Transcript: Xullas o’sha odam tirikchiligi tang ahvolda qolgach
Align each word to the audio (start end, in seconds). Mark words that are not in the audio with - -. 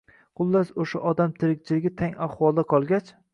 Xullas 0.39 0.71
o’sha 0.83 1.01
odam 1.11 1.35
tirikchiligi 1.43 1.93
tang 2.01 2.17
ahvolda 2.29 2.65
qolgach 2.75 3.15